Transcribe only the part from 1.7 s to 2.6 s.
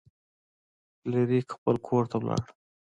کور ته لاړ.